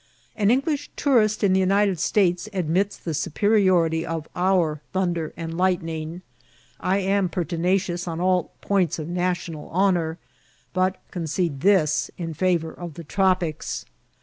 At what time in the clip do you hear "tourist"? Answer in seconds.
0.95-1.43